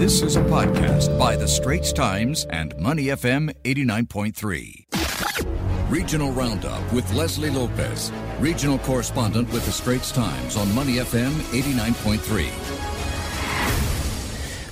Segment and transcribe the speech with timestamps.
[0.00, 5.90] This is a podcast by The Straits Times and Money FM 89.3.
[5.90, 12.89] Regional Roundup with Leslie Lopez, regional correspondent with The Straits Times on Money FM 89.3.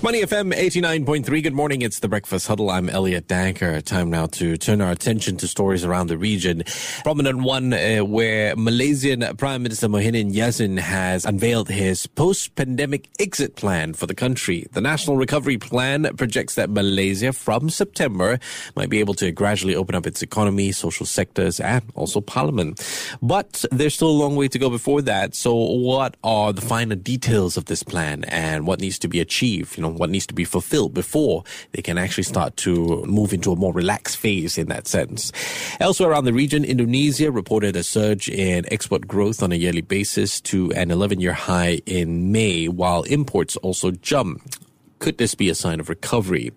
[0.00, 1.42] Money FM 89.3.
[1.42, 1.82] Good morning.
[1.82, 2.70] It's the Breakfast Huddle.
[2.70, 3.82] I'm Elliott Danker.
[3.82, 6.62] Time now to turn our attention to stories around the region.
[7.02, 13.92] Prominent one uh, where Malaysian Prime Minister Muhyiddin Yassin has unveiled his post-pandemic exit plan
[13.92, 14.68] for the country.
[14.70, 18.38] The National Recovery Plan projects that Malaysia from September
[18.76, 22.80] might be able to gradually open up its economy, social sectors, and also parliament.
[23.20, 25.34] But there's still a long way to go before that.
[25.34, 29.76] So what are the finer details of this plan and what needs to be achieved?
[29.76, 33.52] You know, what needs to be fulfilled before they can actually start to move into
[33.52, 35.32] a more relaxed phase in that sense.
[35.80, 40.40] Elsewhere around the region, Indonesia reported a surge in export growth on a yearly basis
[40.42, 44.58] to an 11 year high in May, while imports also jumped
[44.98, 46.52] could this be a sign of recovery?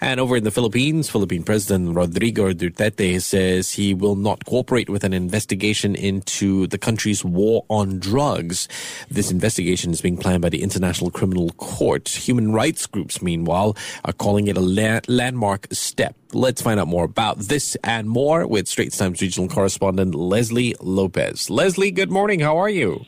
[0.00, 5.04] And over in the Philippines, Philippine President Rodrigo Duterte says he will not cooperate with
[5.04, 8.68] an investigation into the country's war on drugs.
[9.10, 12.08] This investigation is being planned by the International Criminal Court.
[12.08, 16.16] Human rights groups, meanwhile, are calling it a la- landmark step.
[16.32, 21.48] Let's find out more about this and more with Straits Times regional correspondent Leslie Lopez.
[21.48, 22.40] Leslie, good morning.
[22.40, 23.04] How are you?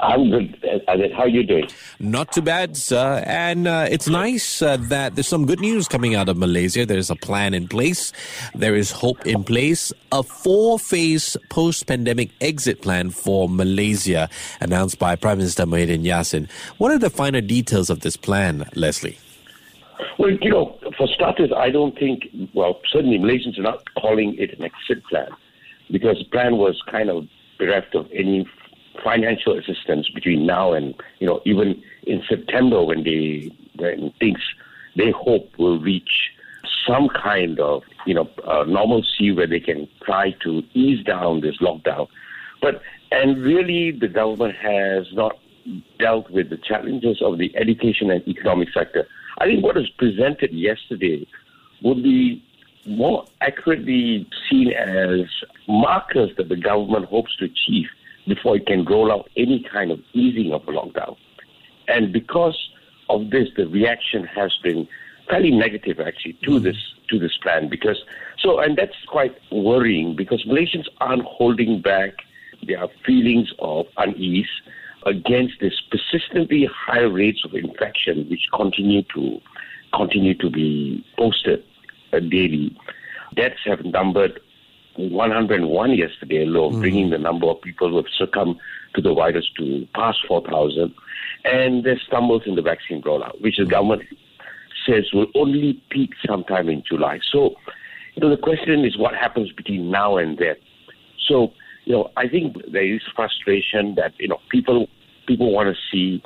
[0.00, 0.58] I'm good.
[1.14, 1.68] How are you doing?
[2.00, 3.22] Not too bad, sir.
[3.26, 6.84] And uh, it's nice uh, that there's some good news coming out of Malaysia.
[6.84, 8.12] There's a plan in place.
[8.54, 9.92] There is hope in place.
[10.12, 14.28] A four-phase post-pandemic exit plan for Malaysia
[14.60, 16.50] announced by Prime Minister Muhyiddin Yassin.
[16.78, 19.18] What are the finer details of this plan, Leslie?
[20.18, 24.58] Well, you know, for starters, I don't think, well, certainly Malaysians are not calling it
[24.58, 25.28] an exit plan
[25.90, 27.26] because the plan was kind of
[27.58, 28.46] bereft of any
[29.02, 34.38] financial assistance between now and you know even in September when they when things
[34.96, 36.30] they hope will reach
[36.86, 41.56] some kind of you know uh, normalcy where they can try to ease down this
[41.58, 42.08] lockdown,
[42.60, 45.38] but and really the government has not
[45.98, 49.06] dealt with the challenges of the education and economic sector.
[49.38, 51.26] I think what was presented yesterday
[51.82, 52.42] would be
[52.86, 55.26] more accurately seen as
[55.66, 57.88] markers that the government hopes to achieve
[58.26, 61.16] before it can roll out any kind of easing of a lockdown.
[61.88, 62.58] And because
[63.08, 64.88] of this, the reaction has been
[65.28, 66.76] fairly negative actually to this
[67.08, 68.02] to this plan because
[68.38, 72.12] so and that's quite worrying because Malaysians aren't holding back
[72.66, 74.48] their feelings of unease
[75.06, 79.40] against this persistently high rates of infection which continue to
[79.94, 81.62] continue to be posted
[82.12, 82.76] uh, daily.
[83.34, 84.40] Deaths have numbered
[84.96, 86.80] 101 yesterday alone, mm.
[86.80, 88.56] bringing the number of people who have succumbed
[88.94, 90.94] to the virus to past 4,000.
[91.44, 94.02] And there's stumbles in the vaccine rollout, which the government
[94.86, 97.20] says will only peak sometime in July.
[97.30, 97.56] So,
[98.14, 100.56] you know, the question is what happens between now and then.
[101.28, 101.52] So,
[101.84, 104.88] you know, I think there is frustration that, you know, people
[105.26, 106.22] people want to see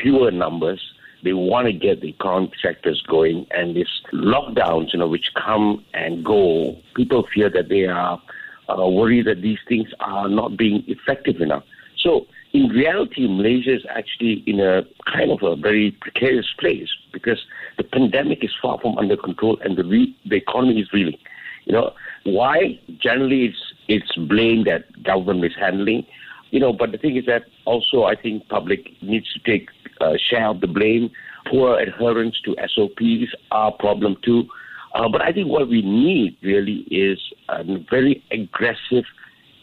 [0.00, 0.80] fewer numbers
[1.24, 5.84] they want to get the economic sectors going, and these lockdowns, you know, which come
[5.94, 8.20] and go, people fear that they are
[8.68, 11.64] uh, worried that these things are not being effective enough.
[11.98, 17.44] So, in reality, Malaysia is actually in a kind of a very precarious place because
[17.78, 21.18] the pandemic is far from under control, and the re- the economy is reeling.
[21.64, 22.78] You know why?
[22.98, 26.06] Generally, it's it's blamed that government mishandling.
[26.54, 29.70] You know, but the thing is that also I think public needs to take
[30.00, 31.10] uh, share of the blame.
[31.46, 34.48] Poor adherence to SOPs are a problem too.
[34.94, 39.02] Uh, but I think what we need really is a very aggressive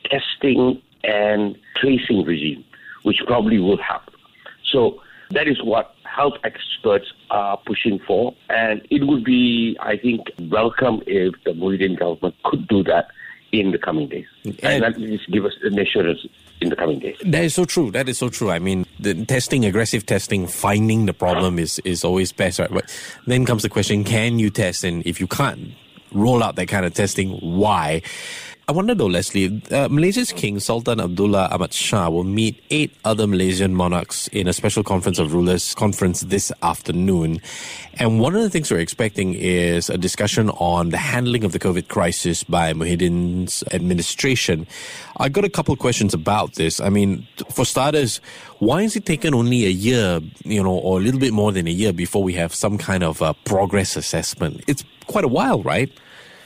[0.04, 2.66] testing and tracing regime,
[3.04, 4.12] which probably will help.
[4.70, 8.36] So that is what health experts are pushing for.
[8.50, 13.08] And it would be, I think, welcome if the Muhyiddin government could do that
[13.52, 14.26] in the coming days.
[14.64, 16.26] And, and give us an assurance
[16.62, 17.18] in the coming days.
[17.24, 17.92] That is so true.
[17.92, 18.50] That is so true.
[18.50, 22.72] I mean, the testing, aggressive testing, finding the problem is, is always best, right?
[22.72, 22.96] But
[23.28, 24.84] then comes the question, can you test?
[24.84, 25.74] And if you can't
[26.14, 28.02] roll out that kind of testing, why?
[28.72, 33.28] I wonder though, Leslie, uh, Malaysia's King Sultan Abdullah Ahmad Shah will meet eight other
[33.28, 37.42] Malaysian monarchs in a special conference of rulers conference this afternoon.
[37.96, 41.60] And one of the things we're expecting is a discussion on the handling of the
[41.60, 44.66] COVID crisis by Muhyiddin's administration.
[45.18, 46.80] I got a couple of questions about this.
[46.80, 48.22] I mean, for starters,
[48.60, 51.68] why has it taken only a year, you know, or a little bit more than
[51.68, 54.64] a year before we have some kind of a progress assessment?
[54.68, 55.92] It's quite a while, right?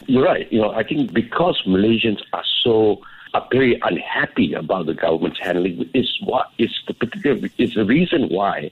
[0.07, 0.51] You're right.
[0.51, 3.01] You know, I think because Malaysians are so
[3.33, 8.29] are very unhappy about the government's handling is what is the particular is the reason
[8.29, 8.71] why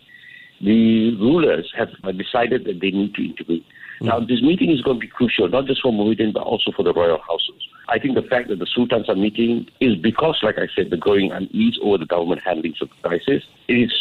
[0.62, 3.66] the rulers have decided that they need to intervene.
[4.00, 4.06] Hmm.
[4.06, 6.84] Now, this meeting is going to be crucial, not just for Muhyiddin, but also for
[6.84, 7.68] the royal households.
[7.90, 10.98] I think the fact that the sultans are meeting is because, like I said, the
[10.98, 13.44] growing unease over the government handling of the crisis.
[13.68, 13.92] It is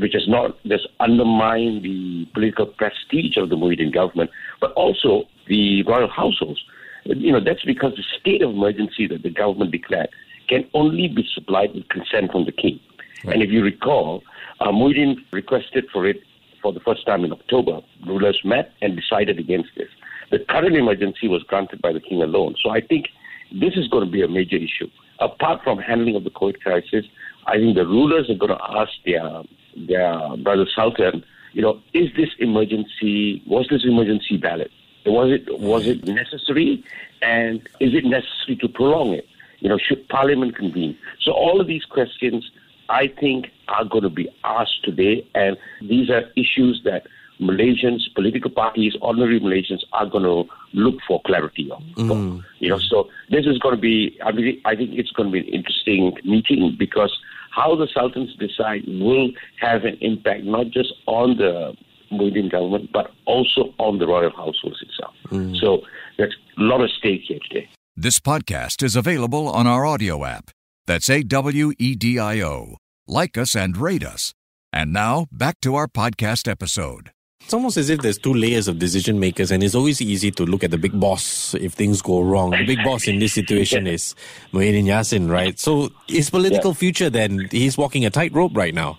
[0.00, 4.30] which has not just undermined the political prestige of the Muhyiddin government,
[4.60, 6.62] but also the royal households.
[7.04, 10.08] You know, that's because the state of emergency that the government declared
[10.48, 12.80] can only be supplied with consent from the king.
[13.24, 13.34] Right.
[13.34, 14.22] And if you recall,
[14.60, 16.22] uh, Muhyiddin requested for it
[16.62, 17.80] for the first time in October.
[18.06, 19.88] Rulers met and decided against this.
[20.30, 22.54] The current emergency was granted by the king alone.
[22.62, 23.08] So I think
[23.52, 24.88] this is going to be a major issue.
[25.18, 27.04] Apart from handling of the COVID crisis,
[27.46, 29.42] I think the rulers are going to ask their
[29.76, 34.70] their brother Sultan, you know, is this emergency was this emergency valid?
[35.06, 36.84] Was it was it necessary,
[37.22, 39.26] and is it necessary to prolong it?
[39.60, 40.96] You know, should Parliament convene?
[41.20, 42.50] So all of these questions
[42.90, 45.26] I think, are going to be asked today.
[45.34, 47.06] And these are issues that
[47.40, 51.82] Malaysians, political parties, ordinary Malaysians are going to look for clarity on.
[51.96, 52.44] Mm.
[52.58, 54.18] You know, so this is going to be.
[54.22, 57.16] I mean, I think it's going to be an interesting meeting because
[57.50, 59.30] how the Sultans decide will
[59.60, 61.76] have an impact not just on the
[62.12, 65.14] Muhyiddin government but also on the royal households itself.
[65.28, 65.58] Mm.
[65.60, 65.82] So
[66.16, 67.68] there's a lot of stake here today.
[67.96, 70.50] This podcast is available on our audio app.
[70.86, 72.76] That's A W E D I O.
[73.06, 74.32] Like us and rate us.
[74.72, 77.10] And now, back to our podcast episode.
[77.42, 80.44] It's almost as if there's two layers of decision makers, and it's always easy to
[80.44, 82.50] look at the big boss if things go wrong.
[82.50, 84.14] The big boss in this situation is
[84.52, 85.58] Muhyiddin Yassin, right?
[85.58, 86.76] So his political yeah.
[86.76, 88.98] future, then, he's walking a tightrope right now.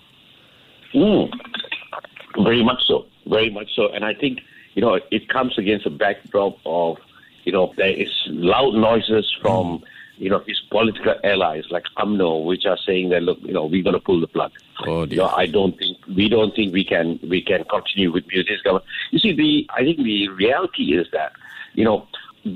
[0.92, 1.30] Mm,
[2.36, 3.06] very much so.
[3.26, 3.88] Very much so.
[3.88, 4.40] And I think,
[4.74, 6.98] you know, it comes against a backdrop of,
[7.44, 9.80] you know, there is loud noises from.
[9.80, 9.82] Mm
[10.22, 13.82] you know, his political allies like UMNO, which are saying that look, you know, we're
[13.82, 14.52] going to pull the plug.
[14.86, 18.24] Oh, you know, I don't think we don't think we can we can continue with
[18.28, 18.84] this government.
[19.10, 21.32] You see, the I think the reality is that
[21.74, 22.06] you know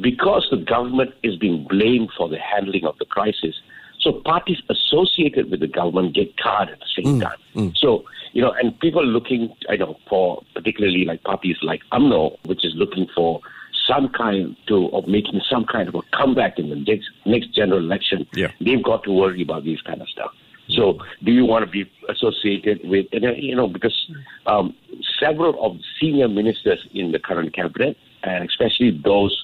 [0.00, 3.60] because the government is being blamed for the handling of the crisis,
[3.98, 7.38] so parties associated with the government get card at the same mm, time.
[7.54, 7.76] Mm.
[7.76, 8.04] So
[8.36, 12.74] you know, and people looking, I know, for particularly like parties like UMNO, which is
[12.74, 13.40] looking for
[13.88, 17.78] some kind to of making some kind of a comeback in the next next general
[17.78, 18.48] election, yeah.
[18.60, 20.32] they've got to worry about these kind of stuff.
[20.68, 23.96] So, do you want to be associated with, you know, because
[24.44, 24.76] um,
[25.18, 29.34] several of the senior ministers in the current cabinet, and especially those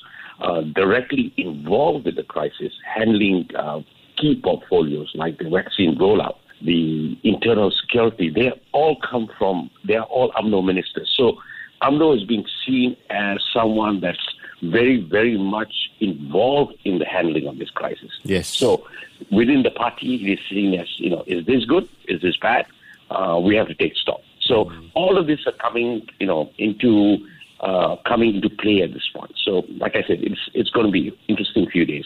[0.42, 3.80] uh, directly involved with the crisis, handling uh,
[4.18, 10.06] key portfolios like the vaccine rollout, the internal security, they all come from, they are
[10.06, 11.12] all UMNO ministers.
[11.16, 11.38] So,
[11.82, 14.18] UMNO is being seen as someone that's
[14.62, 18.10] very, very much involved in the handling of this crisis.
[18.22, 18.46] Yes.
[18.48, 18.86] So
[19.30, 21.88] within the party, it is seen as, you know, is this good?
[22.06, 22.66] Is this bad?
[23.10, 24.20] Uh, we have to take stock.
[24.40, 24.86] So mm-hmm.
[24.94, 27.18] all of this are coming, you know, into
[27.60, 29.32] uh, coming into play at this point.
[29.44, 32.04] So, like I said, it's it's going to be interesting few days.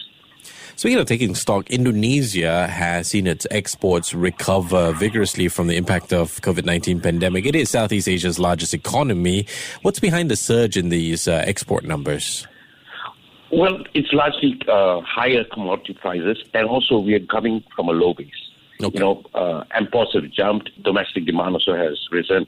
[0.77, 6.39] Speaking of taking stock, Indonesia has seen its exports recover vigorously from the impact of
[6.41, 7.47] COVID-19 pandemic.
[7.47, 9.47] It is Southeast Asia's largest economy.
[9.81, 12.45] What's behind the surge in these uh, export numbers?
[13.51, 18.13] Well, it's largely uh, higher commodity prices, and also we are coming from a low
[18.13, 18.29] base.
[18.79, 18.99] Okay.
[18.99, 22.45] You know, uh, imports have jumped, domestic demand also has risen.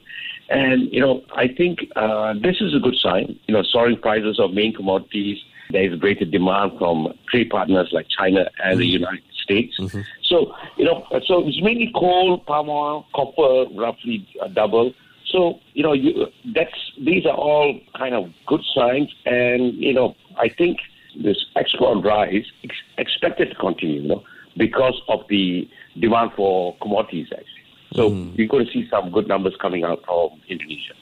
[0.50, 3.40] And, you know, I think uh, this is a good sign.
[3.48, 5.38] You know, soaring prices of main commodities
[5.72, 8.78] there is greater demand from trade partners like China and mm-hmm.
[8.80, 9.78] the United States.
[9.78, 10.00] Mm-hmm.
[10.22, 14.92] So, you know, so it's mainly coal, palm oil, copper, roughly double.
[15.26, 20.16] So, you know, you, that's these are all kind of good signs, and you know,
[20.36, 20.78] I think
[21.22, 24.24] this export rise is expected to continue, you know,
[24.56, 27.28] because of the demand for commodities.
[27.32, 27.62] Actually,
[27.92, 28.36] so mm.
[28.36, 30.94] you're going to see some good numbers coming out from Indonesia.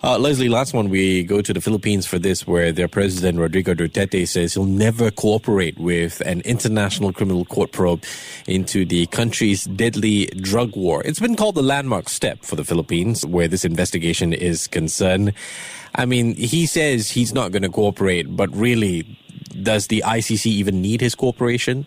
[0.00, 3.74] Uh, Leslie, last one, we go to the Philippines for this, where their president, Rodrigo
[3.74, 8.04] Duterte, says he'll never cooperate with an international criminal court probe
[8.46, 11.02] into the country's deadly drug war.
[11.04, 15.32] It's been called the landmark step for the Philippines, where this investigation is concerned.
[15.96, 19.18] I mean, he says he's not going to cooperate, but really,
[19.62, 21.86] does the ICC even need his cooperation?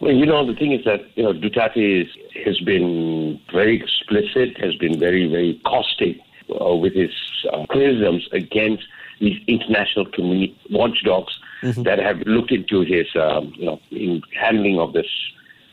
[0.00, 2.08] Well, you know, the thing is that, you know, Duterte is,
[2.44, 6.18] has been very explicit, has been very, very caustic
[6.60, 7.10] uh, with his
[7.52, 8.84] uh, criticisms against
[9.20, 11.32] these international community watchdogs
[11.62, 11.82] mm-hmm.
[11.84, 15.06] that have looked into his, um, you know, in handling of this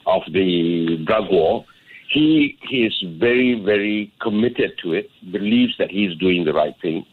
[0.05, 1.65] of the drug war.
[2.09, 5.09] He he is very very committed to it.
[5.31, 7.05] Believes that he's doing the right thing,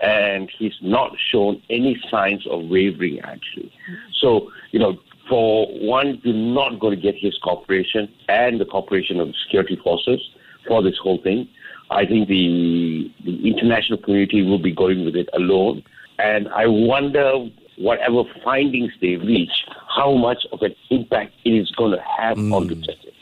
[0.00, 3.20] and he's not shown any signs of wavering.
[3.20, 3.72] Actually,
[4.20, 9.20] so you know for one, you're not going to get his cooperation and the cooperation
[9.20, 10.20] of the security forces
[10.66, 11.48] for this whole thing.
[11.90, 15.82] I think the the international community will be going with it alone,
[16.18, 19.50] and I wonder whatever findings they reach,
[19.96, 22.54] how much of an impact it is going to have mm.
[22.54, 23.12] on Duterte.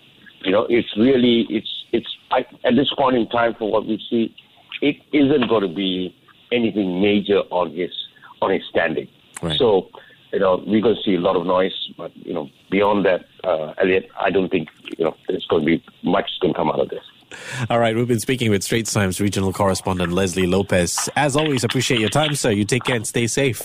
[0.45, 4.02] You know, it's really it's it's I, at this point in time, for what we
[4.11, 4.35] see,
[4.81, 6.14] it isn't going to be
[6.50, 7.90] anything major on his
[8.40, 9.09] on his standing.
[9.40, 9.59] Right.
[9.59, 9.88] So,
[10.33, 13.25] you know, we're going to see a lot of noise, but you know, beyond that,
[13.45, 16.71] uh, Elliott, I don't think you know there's going to be much going to come
[16.71, 17.04] out of this.
[17.70, 21.08] All right, we've been speaking with Straits Times regional correspondent Leslie Lopez.
[21.16, 22.50] As always, appreciate your time, sir.
[22.50, 23.62] You take care and stay safe.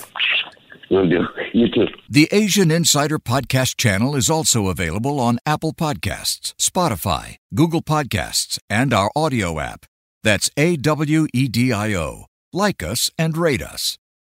[0.90, 1.26] Will do.
[1.52, 1.86] You too.
[2.08, 8.94] The Asian Insider Podcast channel is also available on Apple Podcasts, Spotify, Google Podcasts, and
[8.94, 9.84] our audio app.
[10.24, 12.24] That's A W E D I O.
[12.52, 13.98] Like us and rate us.